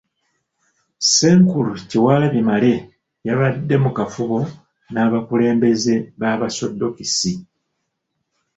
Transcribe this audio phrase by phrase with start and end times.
[1.01, 2.73] Ssenkulu Kyewalabye Male
[3.27, 4.39] yabadde mu kafubo
[4.93, 7.33] n'abakulembeze b'Abasoddokisi.